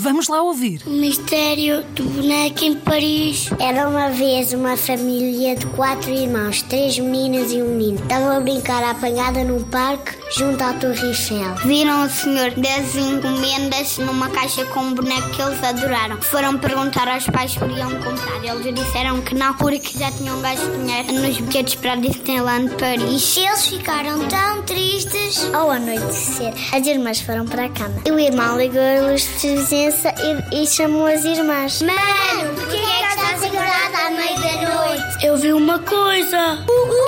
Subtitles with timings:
[0.00, 0.80] Vamos lá ouvir.
[0.86, 3.50] O mistério do boneco em Paris.
[3.58, 7.98] Era uma vez uma família de quatro irmãos, três meninas e um menino.
[8.00, 11.54] Estavam a brincar à apanhada num parque junto à Torre Eiffel.
[11.64, 16.20] Viram o senhor das encomendas numa caixa com um boneco que eles adoraram.
[16.20, 18.44] Foram perguntar aos pais se queriam comprar.
[18.44, 23.36] Eles disseram que não, porque já tinham gasto dinheiro nos bilhetes para Disneyland Paris.
[23.36, 25.52] Eles ficaram tão tristes.
[25.52, 28.02] Ao anoitecer, as irmãs foram para a cama.
[28.04, 30.14] E o irmão ligou a luz de presença
[30.52, 31.82] e, e chamou as irmãs.
[31.82, 35.26] Mano, por que é que estás acordada à meia da noite?
[35.26, 36.64] Eu vi uma coisa.
[36.68, 37.07] O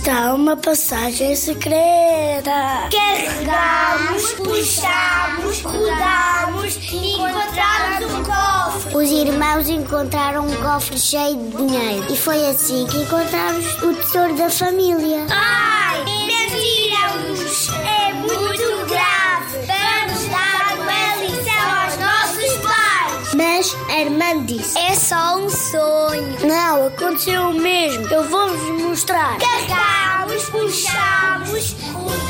[0.00, 2.88] Está uma passagem secreta.
[2.90, 8.96] Carregamos, puxamos, rodamos e encontramos um cofre.
[8.96, 12.06] Os irmãos encontraram um cofre cheio de dinheiro.
[12.10, 15.26] E foi assim que encontramos o tesouro da família.
[15.28, 17.68] Ai, mentiram-nos.
[17.68, 19.58] É muito grave.
[19.66, 23.34] Vamos dar uma lição aos nossos pais.
[23.34, 26.38] Mas a irmã disse: É só um sonho.
[26.42, 28.06] Não, aconteceu mesmo.
[28.08, 29.36] Eu vou-vos mostrar.
[29.38, 29.89] Carregamos,
[30.70, 32.29] puxamos, rodamos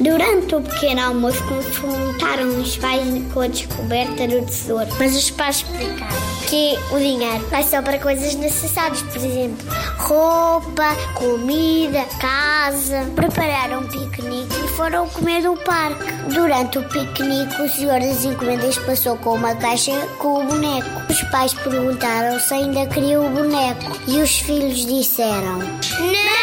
[0.00, 4.88] Durante o pequeno almoço, confrontaram os pais com a descoberta do tesouro.
[4.98, 10.94] Mas os pais explicaram que o dinheiro vai só para coisas necessárias, por exemplo, roupa,
[11.14, 13.06] comida, casa.
[13.14, 16.12] Prepararam um piquenique e foram comer no parque.
[16.34, 20.90] Durante o piquenique, o senhor das encomendas passou com uma caixa com o boneco.
[21.10, 26.41] Os pais perguntaram se ainda queriam o boneco e os filhos disseram: Não,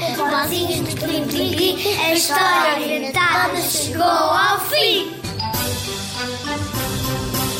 [0.00, 1.76] Balzinhos de plim.
[2.00, 5.12] A história inventada chegou ao fim.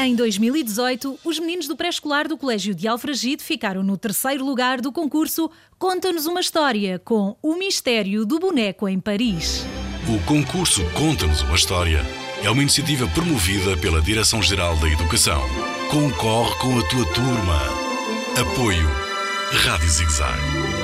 [0.00, 4.90] Em 2018, os meninos do pré-escolar do Colégio de Alfragide ficaram no terceiro lugar do
[4.90, 9.64] concurso Conta-nos uma História com O Mistério do Boneco em Paris.
[10.08, 12.04] O concurso Conta-nos uma História
[12.42, 15.40] é uma iniciativa promovida pela Direção-Geral da Educação.
[15.90, 17.60] Concorre com a tua turma.
[18.36, 18.88] Apoio
[19.52, 20.83] Rádio Zigzag.